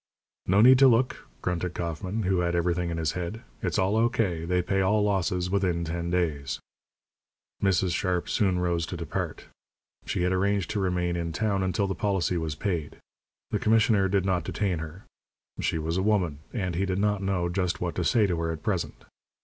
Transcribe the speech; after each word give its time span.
"No 0.47 0.61
need 0.61 0.79
to 0.79 0.87
look," 0.87 1.27
grunted 1.43 1.75
Kauffman, 1.75 2.23
who 2.23 2.39
had 2.39 2.55
everything 2.55 2.89
in 2.89 2.97
his 2.97 3.11
head. 3.11 3.43
"It's 3.61 3.77
all 3.77 3.95
O.K. 3.95 4.45
They 4.45 4.63
pay 4.63 4.81
all 4.81 5.03
losses 5.03 5.51
within 5.51 5.83
ten 5.83 6.09
days." 6.09 6.59
Mrs. 7.61 7.93
Sharp 7.93 8.27
soon 8.27 8.57
rose 8.57 8.87
to 8.87 8.97
depart. 8.97 9.45
She 10.07 10.23
had 10.23 10.33
arranged 10.33 10.71
to 10.71 10.79
remain 10.79 11.15
in 11.15 11.31
town 11.33 11.61
until 11.61 11.85
the 11.85 11.93
policy 11.93 12.35
was 12.35 12.55
paid. 12.55 12.97
The 13.51 13.59
commissioner 13.59 14.07
did 14.09 14.25
not 14.25 14.43
detain 14.43 14.79
her. 14.79 15.03
She 15.59 15.77
was 15.77 15.97
a 15.97 16.01
woman, 16.01 16.39
and 16.51 16.73
he 16.73 16.87
did 16.87 16.97
not 16.97 17.21
know 17.21 17.47
just 17.47 17.79
what 17.79 17.93
to 17.93 18.03
say 18.03 18.25
to 18.25 18.39
her 18.39 18.51
at 18.51 18.63
present. 18.63 19.05